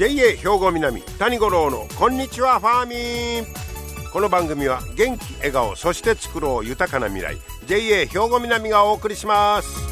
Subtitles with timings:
[0.00, 3.46] JA 兵庫南谷五郎のこんにちはファーミン。
[4.10, 7.36] この番組は元気笑顔そして作ろう豊かな未来
[7.66, 9.90] JA 兵庫南がお送りします。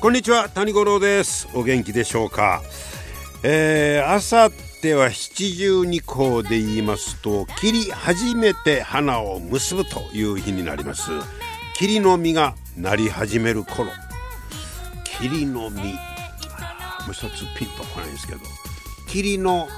[0.00, 2.62] こんにちは谷五郎ですお元気でしょうか
[3.42, 11.10] えー、あさっては七十二候で言いますと切り始めて花を結ぶという日になります。
[11.76, 13.90] 霧の実がなり始める頃。
[15.04, 15.82] 霧の実。
[15.82, 18.40] もう一つピンとこないんですけど。
[19.08, 19.68] 霧の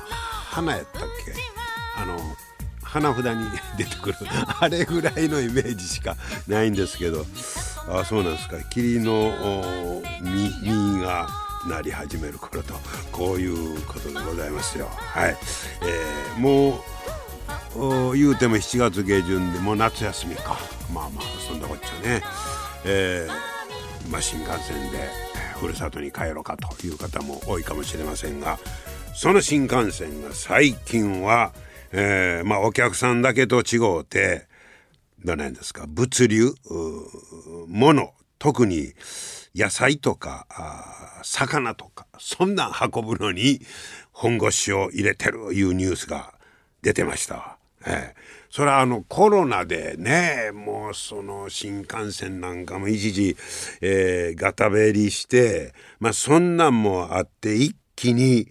[0.51, 1.35] 花やったっけ？
[2.01, 2.17] あの
[2.83, 3.45] 花札に
[3.77, 4.17] 出てくる。
[4.61, 7.27] あれぐらいのイメージしかないんですけど。
[7.91, 8.59] あそうなんですか。
[8.71, 11.29] 霧の実が
[11.67, 12.75] なり始める頃と
[13.11, 14.87] こういうことでございますよ。
[14.91, 15.37] はい、
[15.83, 16.83] えー、も
[18.11, 20.59] う言うても7月下旬でもう夏休みか。
[20.93, 22.23] まあまあそんなこっちゃね、
[22.85, 24.99] えー、まあ、新幹線で
[25.59, 28.59] ふるさとに帰ろうかという方も多いかもしれませんが
[29.15, 31.53] その新幹線が最近は、
[31.93, 34.47] えー、まあ、お客さんだけと違うて
[35.25, 36.55] どなんですか物流
[37.67, 38.93] 物特に
[39.59, 40.47] 野菜とか
[41.23, 43.61] 魚とかそんなん運ぶのに
[44.13, 46.35] 本腰を入れてるいうニュースが
[46.83, 47.59] 出てました。
[47.87, 48.21] ええ、
[48.51, 53.37] それはあのコロナでねもうその新幹線なんかも一時、
[53.81, 58.49] えー、ガタベリしてまあそんなんもあって一気に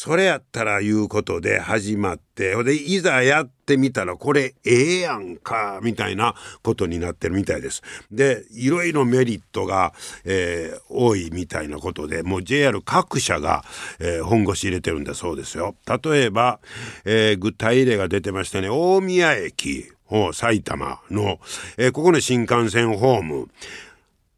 [0.00, 7.82] それやったらいうことで始まってほでいざやってみたらこれええやんかみたいなことになってるみたいです。
[8.12, 9.92] でいろいろメリットが、
[10.24, 13.64] えー、多いみたいなことでもう JR 各社が、
[13.98, 15.74] えー、本腰入れてるんだそうですよ。
[15.84, 16.60] 例えば、
[17.04, 19.90] えー、具体例が出てましたね大宮駅
[20.32, 21.40] 埼玉の、
[21.76, 23.48] えー、ここの新幹線ホーム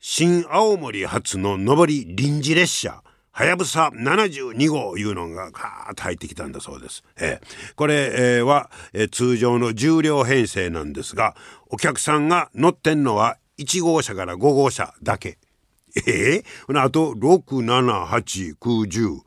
[0.00, 3.02] 新青森発の上り臨時列車
[3.32, 7.04] はやぶさ72号いうのがガーッと入ってきたんだそうです。
[7.16, 11.36] えー、これ、えー、は、えー、通常の重量編成なんですが
[11.68, 15.38] お客さんが乗ってんのは1号車から5号車だけ。
[16.06, 19.20] えー、あと67890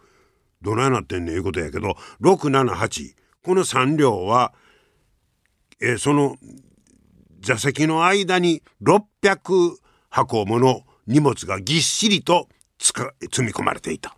[0.61, 4.53] どないなってんねんいうことやけど678この3両は、
[5.81, 6.37] えー、その
[7.41, 9.75] 座席の間に600
[10.09, 12.47] 箱もの荷物がぎっしりと
[12.83, 14.15] 積み込まれていた。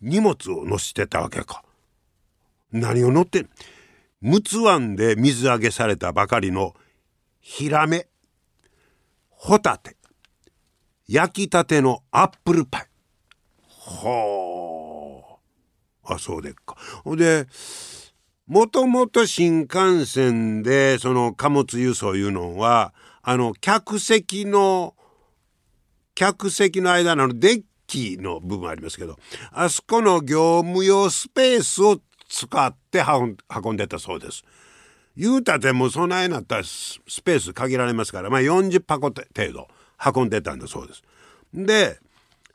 [0.00, 1.64] 荷物を乗せてたわけか。
[2.70, 3.50] 何を乗ってん？
[4.22, 6.74] 陸奥湾で水揚げされたばかりの
[7.40, 8.06] ヒラメ。
[9.30, 9.96] ホタテ。
[11.08, 12.86] 焼きたてのアップルパイ。
[13.68, 15.38] は
[16.04, 16.76] ああそうでっか。
[17.02, 17.46] ほで
[18.46, 24.94] もともと新幹線でその貨物輸送いうのはあの客席の
[26.18, 29.16] 客席の間のデッキの部分ありますけど
[29.52, 33.04] あそこの業務用スペースを使って
[33.48, 34.42] 運んでたそうです。
[35.16, 39.68] 言うたても備えなったスペース限られますから、まあ、40箱程度
[40.16, 41.04] 運んでたんだそうです。
[41.54, 42.00] で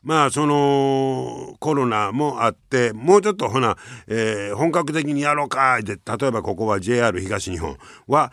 [0.02, 8.30] まあそのコロナもあってもうちょっとほな、えー、本格的にやろうかで例えばここは JR 東日本は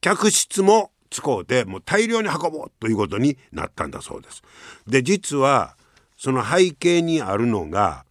[0.00, 4.42] 客室も使うてもう大量に運ぼうということになったんだそうです。
[4.86, 5.76] で実は
[6.16, 8.04] その背景にあるのが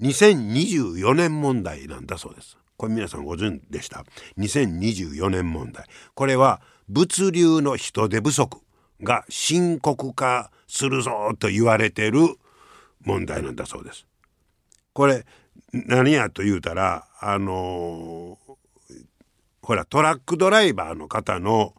[0.00, 2.58] 2024年問題なんだそうです。
[2.76, 4.04] これ皆さんご存知でした
[4.38, 8.58] ？2024年問題これは物流の人手不足
[9.02, 12.20] が深刻化するぞと言われてる
[13.04, 14.06] 問題なんだそうです。
[14.92, 15.24] これ
[15.72, 19.04] 何やと言うたらあのー、
[19.62, 21.74] ほらトラックドライバーの方の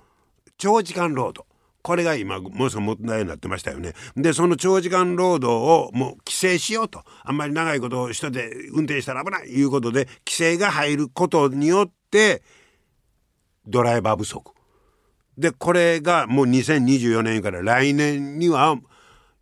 [0.58, 1.46] 長時間労働
[1.88, 3.94] これが今ものすごく問題になってましたよね。
[4.18, 12.44] でその長時間労働をもう規制しようとあんまり長いことを人で運転したら危ないいうことで規制が入ることによって
[13.66, 14.52] ドライバー不足。
[15.38, 18.76] でこれがもう2024年から来年には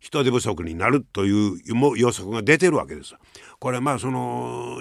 [0.06, 1.60] 人手不足になるという
[1.96, 3.16] 予測が出てるわけです。
[3.58, 4.78] これまあその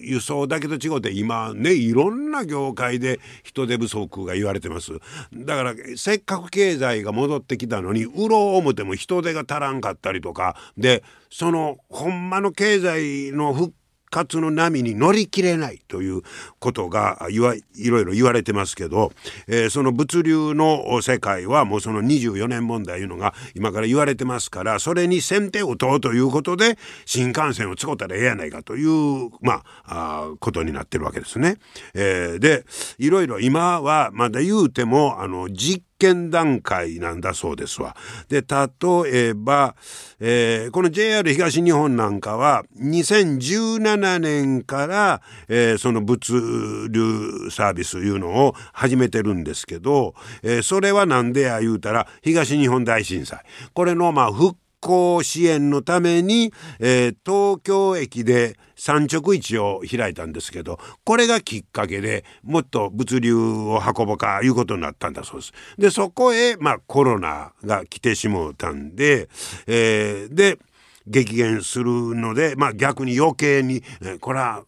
[0.00, 4.92] 輸送だけと違って今ねいろんな業界で人手不足が言われてます
[5.32, 13.74] だからせっかく経済が戻ってきたのに売ろう思ても人手が足らんかったりとかでそのほんまの経済の復
[14.14, 16.22] 活の波に乗り切れないという
[16.60, 19.12] ことがいわいろいろ言われてますけど、
[19.48, 31.56] えー、その物流の世界はもうその24年問題いうのが今から言われてますからそれに先手を問うということで新幹線を使ったらええやないかというまあことになってるわけですね。
[31.94, 32.64] えー、で
[32.98, 37.96] いろいろ今はまだ言うてもあの実験段階なんだそうですわ。
[38.28, 39.76] で例えば、
[40.20, 53.40] えー、この JR 東日本なんかは2017年から、えー、その物流サービスいうのを始めてるんですけど、えー、それは何でや言うたら東日本大震災
[53.72, 65.52] これのまあ復興支援のために、えー、東京駅で産直市を開いたんですけどこれがきっかけでもっと物流を運ぼうかいうことになったんだそうです。
[65.78, 69.28] でそこへ、まあ、コロナが来てしもうたんで、
[69.66, 70.58] えー、で
[71.06, 74.64] 激減するので、まあ、逆に余計に、えこれは、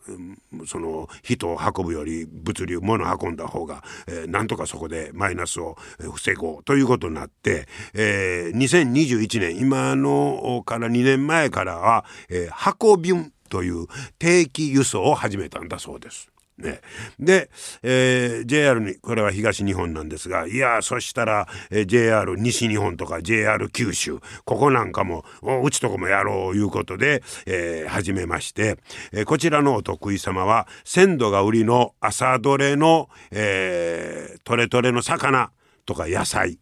[0.67, 13.87] その人を運ぶより物流物を運んだ方が、えー、なんとかそこでマイナスを防ごうということになって、えー、2021年今のから2年前からは、えー、箱便という
[14.19, 16.31] 定期輸送を始めたんだそうです。
[16.59, 16.81] ね、
[17.19, 17.51] で、
[17.83, 25.25] えー、JR にこれは東日本なんですがいやそしたら、えー、JR 西日本とか JR 九州ここなんかも
[25.63, 28.79] うちとこもやろういうことで、えー、始めまして、
[29.13, 35.51] えー、こちらのお得意様は鮮度が売りの朝どれの、えー、トレトレの魚
[35.85, 36.59] とか野菜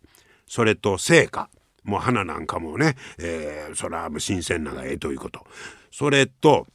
[0.48, 1.48] それと成果
[1.84, 5.46] もう花なんかもね、えー、それは新鮮ながええということ。
[5.90, 6.66] それと、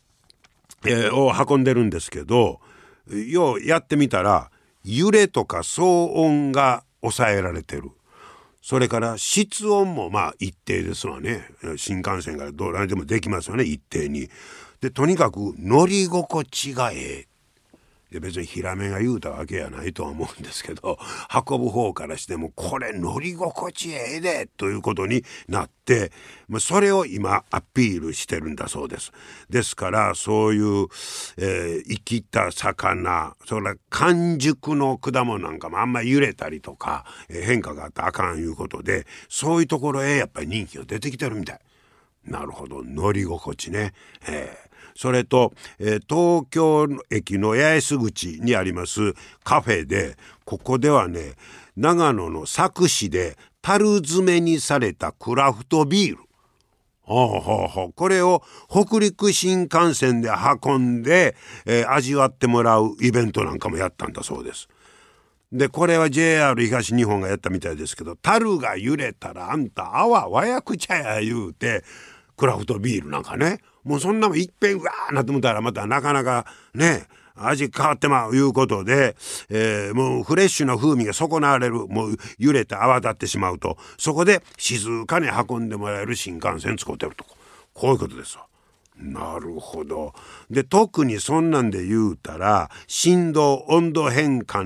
[0.85, 2.61] えー、を運んでるんですけど
[3.11, 4.51] ようやってみたら
[4.83, 7.91] 揺れとか騒音が抑えられてる。
[8.61, 11.49] それから室温もまあ一定ですわね。
[11.77, 14.29] 新幹線からどうでもできますよね一定に。
[14.81, 17.28] でとにかく乗り心地がええ。
[18.11, 20.97] で別にヒラメが言うたわけやないとは思うんですけど
[21.47, 26.11] 運ぶ方からしてもこれ乗り心地ええでということになって
[26.59, 29.11] それを今アピールしてるんだそうです。
[29.49, 30.87] ですからそういう、
[31.37, 41.59] えー、生きた魚それ完熟の果物なんかもあんまり揺れたりとか、えー、変化があったらあかんいうことでそういうところへやっぱり人気が出てきてるみたい。
[42.25, 43.93] なるほど乗り心地ね。
[44.27, 44.68] えー
[44.99, 49.13] それと、えー、東京駅の八重洲口にあります
[49.45, 51.35] カフェでここではね
[51.77, 56.23] 長野の佐久市で樽詰めにされたクラフトビール。
[57.03, 60.29] ほうほうほうこれを北陸新幹線で
[60.61, 64.67] 運んで、えー、味わってもらうイベントなんかもやったんだそうです。
[65.53, 71.85] でこれは JR 東日本がやったみたいですけど樽が揺れたらあんた泡和訳茶や言うて
[72.35, 73.61] クラフトビールなんかね。
[73.89, 76.45] もうそんなもんいっぺんうわーなって思ったらまたなかなか
[76.75, 79.15] ね味変わってまういうことで、
[79.49, 87.25] えー、もうフレッシュな風味が損なわれるもう揺れて泡立ってしまうとそこで静かに運んでもらえる新幹線使うてると
[87.73, 88.45] こういうことですわ。
[88.95, 90.13] なるほど。
[90.51, 94.65] で特にそんなんで言うたら振動温度変化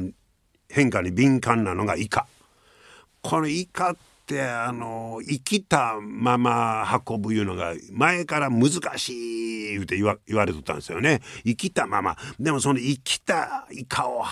[0.70, 2.28] 変化に敏感なのがイカ。
[3.22, 11.22] このイカってってあの生きたまま運ぶいうのが前から難しい言うて言わ言われとったんですよね。
[11.44, 12.16] 生きたまま。
[12.40, 14.24] でもその生きたイカを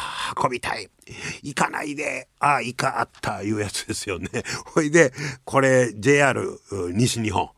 [0.41, 0.89] 運びたい。
[1.43, 4.29] 行かないでああイカあったいうやつですよね。
[4.73, 6.41] ほいでこれ JR
[6.93, 7.49] 西日本。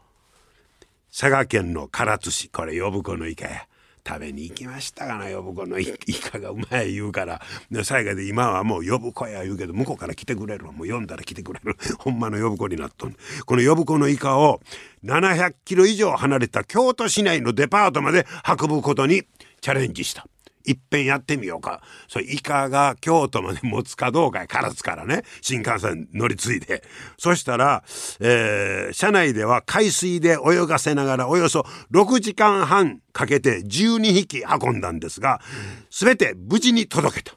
[1.12, 2.50] 佐賀県の唐津市。
[2.50, 3.68] これ呼子のイカや。
[4.06, 7.42] 食べに行きましたがな呼ぶ子のイカ がうまい言うから。
[7.84, 11.78] 最後で今はもう呼ぶ子や言うけど向こうから来てくれるもう読んだら来てくれる。
[12.00, 14.62] ほんまの呼ぶ子になっとんこの呼ぶ子のイカを
[15.04, 19.24] 700キロ以上離れた京都市内のデパートまで運ぶことに
[19.62, 20.28] チャレンジした。
[20.66, 21.82] いっぺんやってみようか。
[22.08, 25.24] それイカが京都まで持つかどうかやからつからね。
[25.42, 26.84] 新幹線乗り継いで。
[27.18, 27.84] そしたら、
[28.20, 35.42] えー、車内では海水で泳がせながらおよそ6時間半かけて12匹運んだんですが、
[35.90, 37.36] すべて無事に届けた。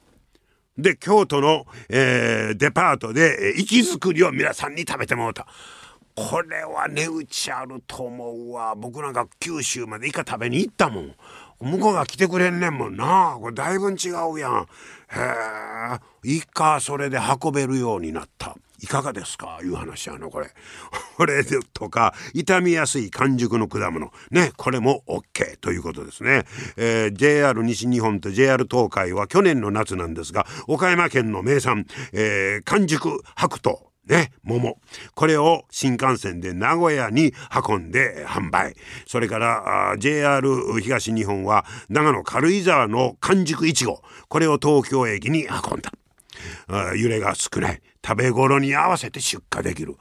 [0.78, 5.46] で、京都の、えー、デパートで、えー、生き作りを皆さんに食べてもらった。
[6.16, 8.74] これは値打ちあると思うわ。
[8.74, 11.14] 僕なんか九州までイカ食べに行ったもん。
[11.60, 13.36] 向こうが来てくれんねんもんな。
[13.40, 14.66] これだいぶん違うやん。
[15.08, 15.18] へ
[16.24, 16.30] え。
[16.36, 18.56] いかそれで運べるようになった。
[18.82, 19.58] いかがですか？
[19.62, 20.50] いう話やのこれ。
[21.16, 24.12] これとか傷みやすい完熟の果物。
[24.30, 26.44] ねこれも OK ということですね、
[26.76, 33.86] えー、JR 西日本と JR 東海は去年の夏なんですが岡山県の名産、えー、完熟白桃。
[34.06, 34.78] ね、桃。
[35.14, 37.34] これを新幹線で名古屋に
[37.68, 38.74] 運んで販売。
[39.06, 44.02] それから JR 東日本は長野軽井沢の完熟いちご。
[44.28, 45.92] これを東京駅に運んだ。
[46.96, 47.82] 揺れが少ない。
[48.06, 49.96] 食べ頃に合わせて出荷できる。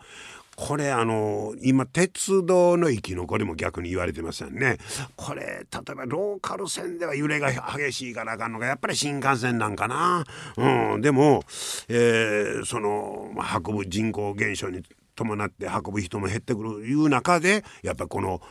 [0.56, 4.78] これあの今鉄道の生き残りも逆に言われてませんね。
[5.16, 10.24] これ例えばローカル線では揺れが激しいからあかんのがやっぱり新幹線なんかな、
[10.58, 11.44] うん、でも、
[11.90, 13.32] えー、その
[13.66, 14.82] 運ぶ人口減少に
[15.16, 18.42] 伴って運ぶ人も減ってくるいう中でやっぱこの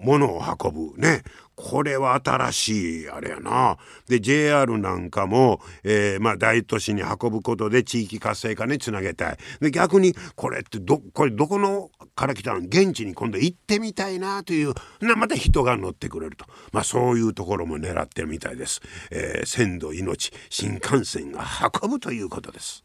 [0.00, 1.22] 物を運ぶね
[1.54, 3.76] これは新しいあれやな。
[4.08, 9.38] で JR なんかも、えー、まあ、大都市に運ぶことで地域活性化につなげたい。
[9.60, 12.60] で逆にこれってどこれどこのから来たの？
[12.60, 18.80] 現地に今度行ってみたいなというなまた人が乗ってくれると、まあ、そういうところも狙ってるみたいです。
[19.10, 21.44] えー、鮮度命新幹線が
[21.82, 22.84] 運ぶということです。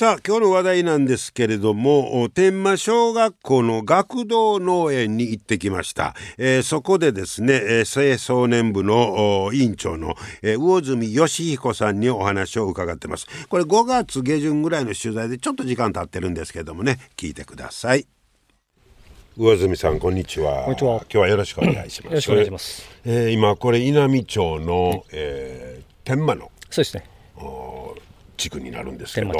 [0.00, 18.06] さあ今日の話題なんですけれども天満小学校の学童農園に行ってきました、えー、そこでですね、えー、年部の委員長の、えー、魚住義彦さんにお話を伺ってますこれ5月下旬ぐらいの取材でちょっと時間経ってるんですけれどもね聞いてください
[19.36, 20.62] 上住さんこんにちは。
[20.62, 20.96] こんにちは。
[21.00, 22.04] 今日はよろしくお願いします。
[22.06, 22.88] よろしくお願いします。
[23.04, 27.04] えー、今これ稲美町の、えー、天満のそうですね。
[28.40, 29.38] 地区になるんですけど、はい、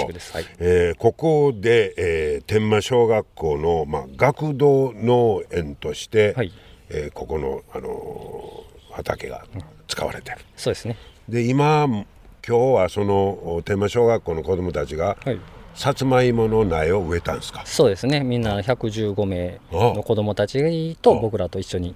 [0.58, 6.52] えー、ここで、えー、天満小学校の、まあ、学童農園として、はい、
[6.90, 9.46] えー、ここの、あのー、畑が
[9.88, 10.96] 使われてる、うん、そうですね。
[11.28, 12.04] で今今
[12.46, 15.40] 日はその天満小学校の子どもたちが、はい。
[15.72, 17.62] さつまいもの苗を植えたんですか？
[17.64, 18.20] そうですね。
[18.20, 21.94] みんな115名の子どもたちと僕らと一緒に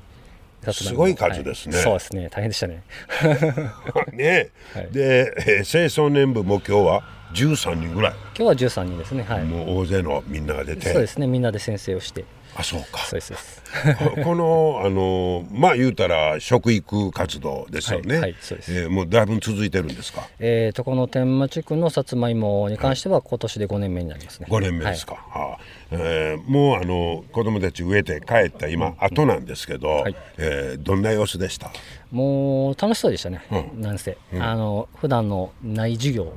[0.72, 2.28] すごい数ですね、はい、そうですね。
[2.30, 2.82] 大変でしたね。
[4.12, 7.02] ね、 はい、で、えー、清掃年部も今日は
[7.34, 8.12] 13人ぐらい。
[8.12, 9.24] 今日は13人ですね。
[9.24, 9.44] はい。
[9.44, 10.92] もう大勢のみんなが出て。
[10.92, 11.26] そうですね。
[11.26, 12.24] みんなで先生をして
[12.56, 12.98] あそうか。
[13.00, 13.62] そうです
[14.22, 20.28] このあのまあ言うたら食育活動ですよね、はい、はい、そうです、えー、もうだいぶ続いてるんですか？
[20.38, 24.46] えーとこの天満地区のさつまいもに関しては今年で5年目になりますね。
[24.48, 25.58] 5年目ですか、はい、はあ。
[25.90, 31.70] えー、もうあの子供たち植えて帰った今後なんですけど、はい、えー、どんな様子でした？
[32.12, 36.32] もう楽しそうでしたね、うん、なんせ、うん、あの普段のない授業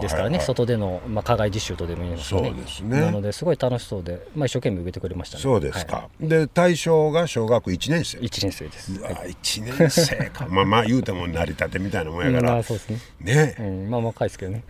[0.00, 2.48] ですからね、はいはい、外での、まあ、課外実習とでも言いますかね。
[2.48, 3.00] そうですね。
[3.00, 5.42] なのですごい楽しそうで、まあ、一生懸命植えてくれましたね。
[5.42, 8.18] そうですか、はい、で対象が小学1年生。
[8.18, 8.92] 1年生です。
[8.92, 10.46] うわ、はい、1年生か。
[10.50, 12.98] まあまあ言うても成り立てみたいなもんやから、まあそうですね。
[13.20, 14.64] ね、うん、まあ若いですけどね。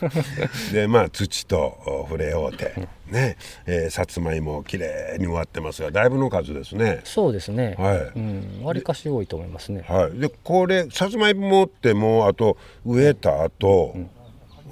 [0.72, 3.36] でまあ土と触れ合うて、ね。
[3.66, 7.00] えー、さつまいもきれいに終わってますがだいぶの数ですね。
[7.04, 7.76] そうですね。
[7.78, 9.84] はい、うん、わりかし多いと思いますね。
[9.86, 10.18] はい。
[10.18, 14.10] でこれさつまいもってもうあと植えた後、うん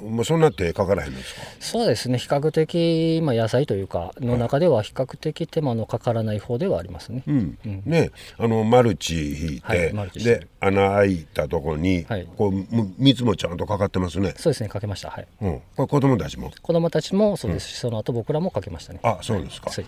[0.03, 1.41] まあ、そんな手かからへんですか？
[1.61, 2.19] そうですね。
[2.19, 7.59] 比較的、まあ、野菜というかの中では比較的手間のかからない方ではありますね、うん。
[7.65, 12.53] うん、ねあのマルチ引いて、はい、で穴開いたところに、はい、こう
[12.99, 14.35] 水もちゃんとかかってますね。
[14.37, 14.69] そうですね。
[14.69, 15.11] かけました。
[15.11, 16.51] はい、うん、これ子供たちも？
[16.63, 19.01] 子供たちもそうですし、うん、その後僕らもかけましたね。
[19.03, 19.87] あそうですか、はい。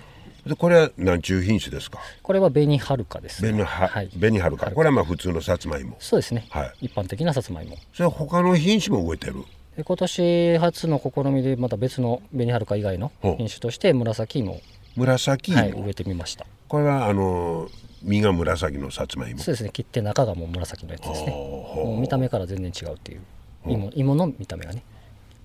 [0.48, 2.00] でこれは何中品種ですか？
[2.22, 3.50] これは紅はるかです、ね。
[3.50, 4.70] 紅は、はい、紅はるか。
[4.72, 5.96] これはまあ普通のさつまいも。
[6.00, 6.46] そうですね。
[6.50, 6.72] はい。
[6.82, 7.76] 一般的なさつまいも。
[7.92, 9.44] それは他の品種も植えてる？
[9.78, 14.60] 今年初の試みでまた別の紅はるか以外の品種として紫芋
[14.96, 16.44] 紫芋、はい、植えてみました。
[16.68, 17.68] これはあの
[18.02, 19.40] 実が紫のさつまいも。
[19.40, 19.70] そうですね。
[19.72, 21.30] 切って中がもう紫のやつですね。
[21.30, 23.20] もう見た目から全然違うっていう。
[23.66, 24.82] 芋芋の見た目がね。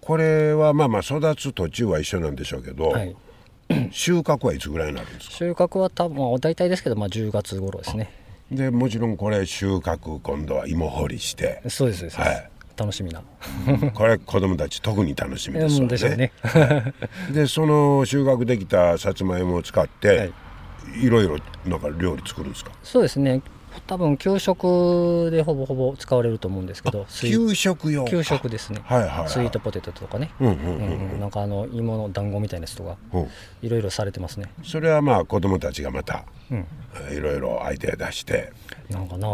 [0.01, 3.15] これはまあまあ育つ途中は一緒なんでしょうけど、はい、
[3.91, 5.35] 収穫はいつぐらいになるんですか？
[5.35, 8.11] 収穫は多分大体ですけど、まあ、10月頃ですね。
[8.51, 11.61] でもちろんこれ収穫今度は芋掘りして。
[11.69, 12.09] そうです。
[12.09, 13.21] はい楽しみな。
[13.93, 15.97] これ子供たち特に楽しみですよね。
[15.97, 16.31] でね。
[17.33, 20.33] でその収穫できたさつまいもを使って、はい、
[21.03, 22.71] いろいろなんか料理作るんですか？
[22.83, 23.41] そうですね。
[23.85, 28.05] 多分給食でほぼほぼ使われると思うんですけど給食用。
[28.05, 30.53] 給食ですね、はいはいはい、スイートポテトとかね、うんうん
[31.13, 32.97] うんなんかあの芋の団子みたいなやつとか、
[33.61, 34.51] いろいろされてますね。
[34.63, 36.25] それはまあ子供たちがまた、
[37.11, 38.51] いろいろアイデア出して。
[38.89, 39.27] なんかな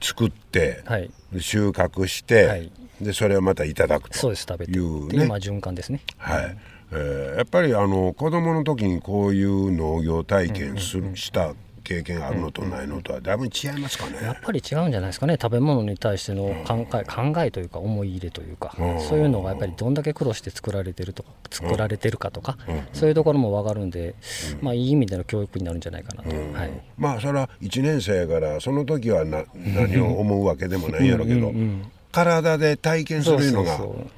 [0.00, 4.18] 作って、はい、収穫して、はい、でそれをまたいただくと。
[4.18, 4.72] そうです食べて。
[4.72, 6.00] いうね、まあ、循環ですね。
[6.18, 6.56] はい。
[6.92, 15.38] えー、やっぱりあの子供の時にこういう農業体験する、した経験あるのとないのとはだいぶ違いますかね、やっぱり違うんじゃないですかね。
[15.40, 18.74] 食べ物に対しての考え,、考えというか思い入れというか、
[19.08, 22.56] そういうのがやっぱりどんだけ苦労して作られてると作られてるかとか、
[22.92, 24.14] そういうところも分かるんで、
[24.60, 31.52] まあ、いい意味での教育になるんじゃないかなと、はい、まあそれは1年生からその時はな何を思うわけでもないやろうけど、
[32.12, 33.70] 体で体験するのが。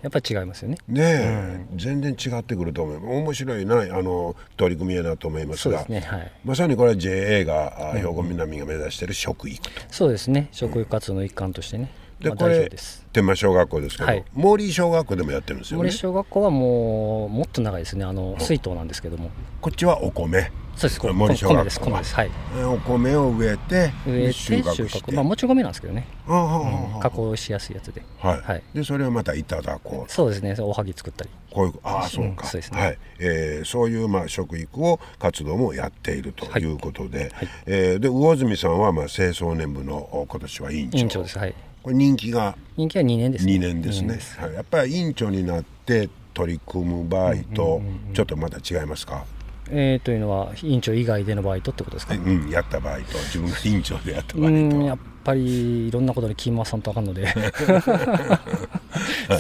[0.03, 0.79] やっぱり違いますよね。
[0.89, 3.17] ねえ、うん、全然違ってくると思う。
[3.19, 9.71] 面白いなあの取り組みやなと思いますが、ねはい、まさにこれは JA が、兵庫南が目指している食育と。
[9.91, 10.49] そうですね。
[10.53, 11.91] 食育活動の一環としてね、
[12.23, 12.71] で、まあ、これ
[13.13, 15.85] 天満小学校ですけど、はい、森小学校でもやってるんですよね。
[15.85, 18.05] 森小学校はもうもっと長いですね。
[18.05, 19.31] あの水筒なんですけども。
[19.61, 20.51] こっちはお米。
[20.75, 21.91] そうです森小学校。
[21.91, 22.31] 米ですはい。
[22.65, 28.03] お米を植えて植えて収穫まあもち米なんですけどね、うん、加工しやすいやつで。
[28.19, 30.11] はい、はい、でそれをまたいただこう。
[30.11, 30.57] そうですね。
[30.61, 31.31] おはぎ作ったり。
[31.51, 32.99] こういうああそうか、うん、そうですね、はい。
[33.19, 36.65] えー、そういうまあ食育を活動もやっているとい。
[36.65, 37.29] うことで、はい。
[37.31, 40.99] はい、えー、で魚住さんはまあ清掃年部の今年は委員長。
[40.99, 41.39] 委員長です。
[41.39, 43.55] はいこれ人気が人気は2年ですね。
[43.55, 44.19] 2年ですね。
[44.39, 47.83] はい、やっぱり委員長になって取り組む場合と
[48.15, 49.25] ちょっとまた違いますか、
[49.71, 53.19] えー、というのは委員長以外での場合とってことですか、うん、やった場合と。
[53.19, 54.55] 自分が委員長でやった場合と。
[54.83, 57.27] やっぱりいろんなことで気回さんとあかんので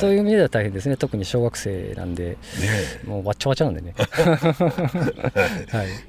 [0.00, 0.96] そういう意味では大変ですね。
[0.96, 2.36] 特に小学生なんで、ね、
[3.06, 4.06] もうわっちゃわちゃなんでね、 はい。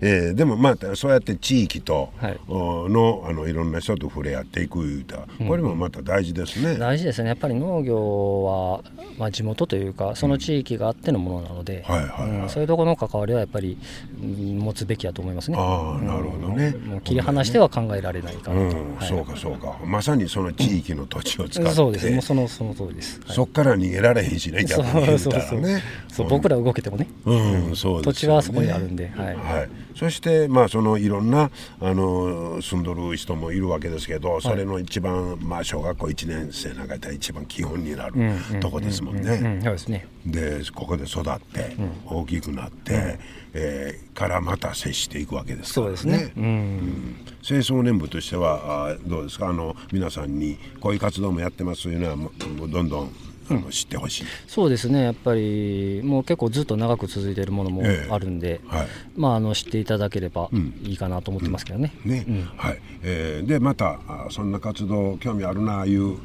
[0.02, 7.30] えー、でもまあそうやって地域との,、あのいろんな人と触れ合っていくいうたこれもまた大事ですね、うん、大事ですね。
[7.30, 8.82] やっぱり農業は、
[9.18, 13.78] まあ、地元というかその地域があってのものなので、はいはいそういうところの関わりはやっぱり
[14.20, 15.58] 持つべきやと思いますね。
[15.60, 18.98] ああなるほどね、もう切り離しては考えられないかなと、うん。
[19.02, 19.78] そうかそうか。
[19.86, 22.12] まさにその地域の土地を使って、そうです。
[22.12, 25.84] もうそのその通りです、そっから逃げられへんしね逆に言ったらね。
[26.14, 31.50] そう僕ら動けてもね、うんそう、土地はそこにあるんで、はい、はい、そしてまあそのいろんな
[31.80, 38.14] あの住んどる人もいるわけですけどそれの一番、まあ小学校1年生なんかや一番基本になる
[38.60, 39.60] とこですもんね。
[39.64, 43.20] そうですねでここで育って大きくなって、
[43.54, 45.98] えー、からまた接していくわけですからね。
[45.98, 49.50] そうですね、うん、うん、清掃年部としてはあどうですか？
[49.50, 52.32] あの皆さんにこういう活動もやってますというのはも
[52.64, 53.12] うどんどん
[53.50, 55.04] あの知ってほしい、そうですね。
[55.04, 60.50] やっぱりもう結構ずっと長く続いているものもあるんで、えーはい、まあ、あの知っていただければ
[60.84, 61.94] いいかなと思ってますけどね。
[62.06, 62.80] うん、ね、うん、はい。
[63.02, 66.18] えー、でまたそんな活動興味あるなあいう、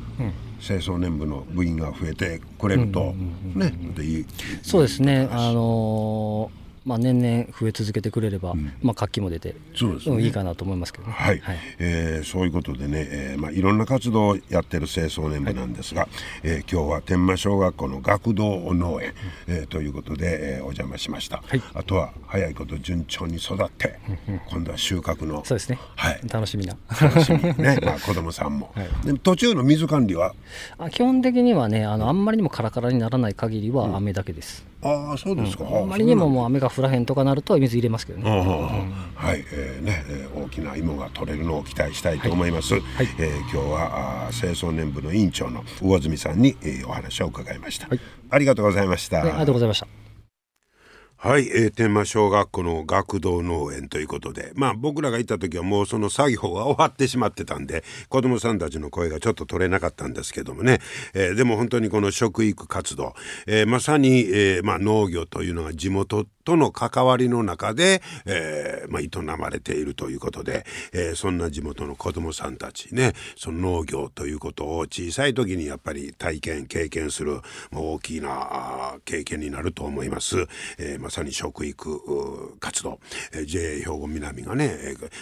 [0.60, 3.14] 清掃年部の部員が増えてくれると。
[3.54, 3.72] ね。
[4.62, 5.28] そうですね。
[5.30, 16.10] あのーまあ、年々増え続けてくれれば、うん、まあ、活気も出てそうです、ね、いいかなと思いますけど、ね、はい、はい、えー、そういうことでね、えーまあ、いろんな活動をやってる清掃年部なんですが、はい、
[16.44, 19.12] えー、今日は天満小学校の学童農園、
[19.48, 26.74] えー、ということで、えー、お邪魔しました、はい、あとは早いこと順調に育って、うんうん、今度は収穫のそうですね、はい、楽しみな。
[26.98, 30.34] 楽しみね、まあ、子供さんも、 はい、で途中の水管理は？
[30.78, 38.30] あ基本的にはねあのあんまりにもカラカラにならない限りは雨だけです、うんああそうですか、あんまりにももう雨が降らへんとかなると水入れますけどね、
[39.16, 42.82] はい、えー、ね、えー、大きな芋が取れるのを期待したいと思います、はい。
[42.82, 50.07] はい、えー、今日はあ清掃年部の委員長の魚住さんに、えー、お話を伺いました、はい、ありがとうございました、ありがとうございました
[51.20, 60.78] はい、えー、天満小学校の学童農園ということで、まあ僕らが行った時はもうその作業が終わってしまってたんで、子供さんたちの声がちょっと取れなかったんですけどもね、
[61.14, 63.14] えー、でも本当にこの食育活動、
[63.48, 80.46] えー、まさに、えー、まあ農業というのが地元との関わりの中で、えーまあ、営まれているということで、えー、そんな地元の子どもさんたちねその農業ということを小さい時にやっぱり体験経験する大きな経験になると思います、
[80.78, 83.00] えー、ままさに食育活動、
[83.32, 84.76] えー、JA 兵庫南がね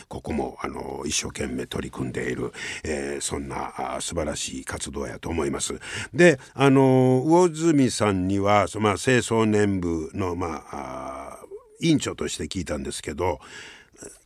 [0.08, 5.78] ここもあの一生懸命取り組んでいる、えー、そんな素晴らしい活動やと思います。
[6.12, 11.38] であの魚住さんには、まあ、清掃年部のまあ
[11.78, 13.38] 委員長として聞いたんですけど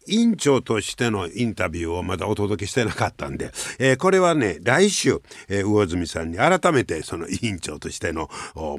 [0.07, 8.29] 委員長としてのインタビューをまだお届けしてなかったんで、えー、これはね来週、えー、魚住さんに改めてその委員長としての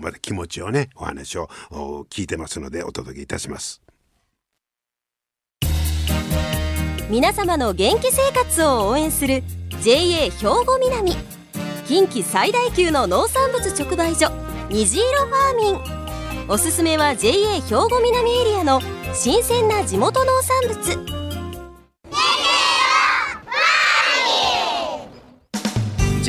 [0.02, 1.48] また気持ちをねお話を
[2.10, 3.82] 聞いてますのでお届けいたします。
[7.10, 9.44] 皆様の元気生活を応援する
[9.82, 11.12] JA 兵庫南
[11.86, 14.32] 近畿最大級の農産物直売所
[14.70, 15.98] 虹色ファーミ
[16.48, 18.80] ンおすすめは JA 兵庫南エリアの
[19.14, 21.11] 新鮮な地元農産物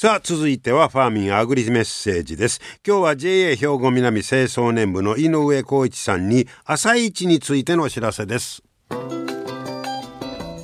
[0.00, 2.58] さあ続いてはファーミンアグリメッセージです。
[2.86, 8.62] 今日は JA 兵庫南清掃年部の井上光一さんに朝市についてのお知らせです。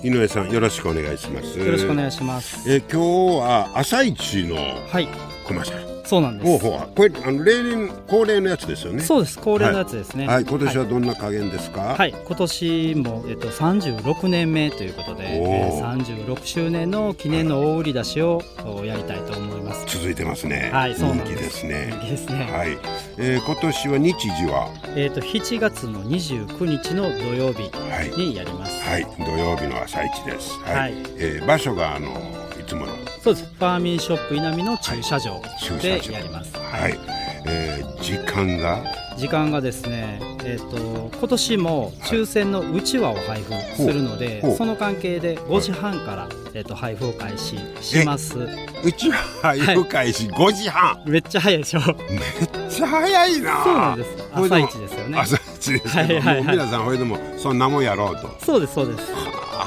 [0.02, 1.58] 井上さんよろしくお願いします。
[1.58, 2.64] よろしくお願いします。
[2.66, 2.96] え今日
[3.40, 5.08] は朝市のはい。
[5.44, 6.64] コマーシャルそうなんです。
[6.64, 6.88] ほうほう。
[6.94, 9.02] これあの例年恒例のやつですよね。
[9.02, 9.38] そうです。
[9.38, 10.26] 恒例のやつですね。
[10.28, 18.42] はい、今年はどんな加減ですか、はい、はい今年も、えっと、36年目ということで、えー、36周年の記念の大売り出しを
[18.84, 19.84] やりたいと思います。
[19.98, 20.70] 続いてますね。
[20.72, 21.88] はいそうなん人気ですね。
[21.90, 22.48] 人気ですね。
[22.52, 22.78] はい、
[23.18, 24.70] えー、今年は日時は？
[24.94, 27.70] えっ、と7月の29日の土曜日
[28.16, 28.80] にやります。
[28.84, 30.52] はい、はい、土曜日の朝市です。
[30.60, 32.92] はい、はい、えー、場所があのいつもの。
[33.22, 33.46] そうです。
[33.46, 35.40] ファーミンショップ稲美の駐車場
[35.80, 36.56] でやります。
[36.56, 36.98] はい、はい、
[37.46, 38.82] えー、時間が？
[39.16, 48.36] 時間がですね、えーと、今年も抽選のうちわを配布するので、はい、その関係で5時半から、えーと、配布を開始します。
[48.84, 51.80] うちわ配布開始5時半、めっちゃ早いでしょ。
[51.80, 53.64] めっちゃ早いな。
[53.64, 55.18] そうなんです朝一ですよね。
[55.18, 58.28] 朝一ですはいはいはい、皆さんほいでもそんなもんやろうと。
[58.44, 59.06] そうですそうです。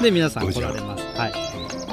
[0.02, 1.04] で皆さん来られます。
[1.16, 1.49] はい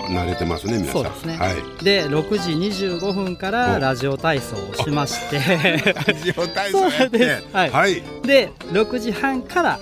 [0.10, 0.94] 慣れてますね皆さん。
[0.94, 2.52] そうですね、はい、で6時
[2.86, 5.38] 25分からラジオ体操をしまして。
[5.94, 7.44] ラジオ体操やって。
[7.54, 9.80] はい、はい、で6時半から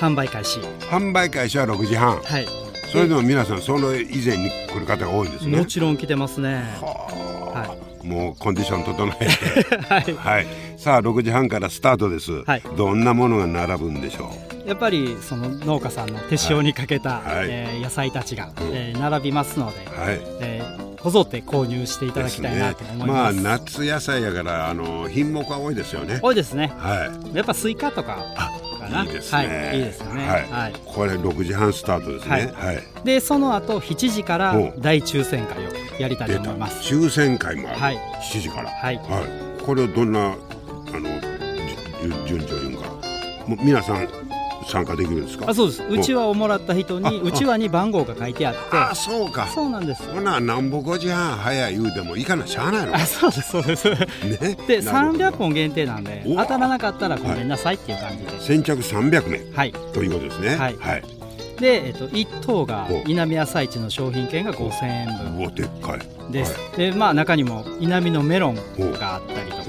[0.00, 0.60] 販売開始。
[0.90, 2.20] 販売開始は6時半。
[2.20, 2.46] はい。
[2.90, 5.58] それでも皆さんその以前に来る方が多いんですね。
[5.58, 6.64] もちろん来てますね。
[6.80, 9.76] はあ、もうコンディション整えて。
[9.88, 14.30] はい、はい、さあ6時半からスタートです、はい、どんなものが並ぶんでしょ
[14.64, 14.68] う？
[14.68, 20.20] やっぱりその農家さんの手塩にかけた、はい、えー、野菜たちが、うん、えー、並びますので、はい。
[20.40, 26.20] えー、こぞって購入していただきたいなと思います、ね、まあ夏野菜やからあの品目は多いですよね。
[26.22, 28.18] 多いですね、はい、やっぱスイカとか
[29.04, 36.94] いいですね、はい、いいですよね、はい、はい、これ6時半スタートですね、はい、はい、でその後7時から大抽選会をやりたいと思います。
[36.94, 37.96] 抽選会もある、はい、
[38.32, 38.70] 7時から。
[38.70, 40.34] はい、はい、これをどんなあ
[40.98, 41.08] の
[42.26, 42.88] 順序言うんか。
[43.46, 44.08] もう皆さん
[44.70, 45.46] 参加できるんですか？
[45.48, 45.82] あそうです。
[45.82, 48.60] うちわをもらった人にうちわに番号が書いてあって。
[48.72, 49.46] あそうか。
[49.48, 50.02] そうなんです。
[50.04, 52.94] ほななんぼ5時半早い言うてもいかなしゃあないの。
[52.94, 53.90] あそうですそうです。
[53.90, 53.96] ね？
[54.66, 59.56] で300本限定なんで当たらなかったらごめんなさいっていう感じで、はい、先着300名。
[59.56, 59.72] はい。
[59.92, 60.56] ということですね。
[60.56, 61.02] はい、はい。
[61.60, 65.38] で、えっと、1等が稲見朝市の商品券が5000円分。
[65.40, 65.42] う。
[65.42, 66.32] わでっかい。
[66.32, 69.64] です、はい、でまあ中にも稲見のメロンがあったりとか。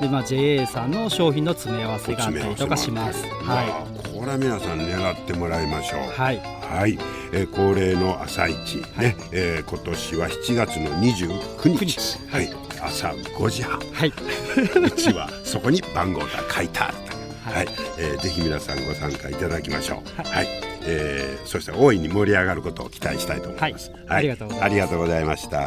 [0.00, 3.22] で、まあ、JA さんの商品の詰め合わせがあったりとかします。
[3.44, 6.00] はいこれは皆さん狙ってもらいましょう。
[6.10, 6.98] はい、はい。
[7.32, 8.76] えー、恒例の朝市。
[8.76, 12.18] ね、はい、えー、今年は7月の29日。
[12.28, 12.50] はい、
[12.82, 13.80] 朝5時半。
[13.80, 14.12] はい。
[14.78, 20.22] うちはそこに番号が書いてあったはい、えー、ぜひ皆さんご参加いただきましょう。
[20.22, 20.48] はい、はい、
[20.82, 23.90] えー、そして大いに盛り上がることを期待したいと思います。
[23.90, 24.66] はい、ありがとうございます。
[24.66, 25.58] ありがとうございました。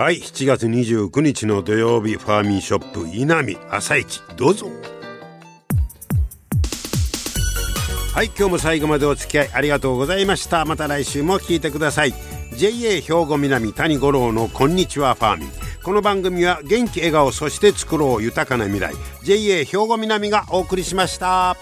[0.00, 4.22] はい、7月29日の土曜日ファーミンショップ稲見朝市。
[4.36, 4.91] どうぞ。
[8.12, 10.66] はい今日も最後までお付き合いありがとうございました。
[10.66, 12.12] また来週も聞いてください。
[12.54, 15.48] JA 兵庫南谷五郎のこんにちはファーミン。
[15.82, 18.92] この番組は元気笑顔そして作ろう豊かな未来。
[19.22, 21.56] JA 兵庫南がお送りしました。